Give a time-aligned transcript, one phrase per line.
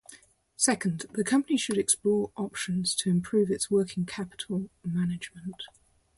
[0.57, 5.61] Second, the company should explore options to improve its working capital management.